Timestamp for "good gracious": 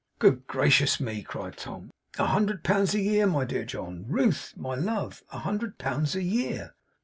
0.17-0.99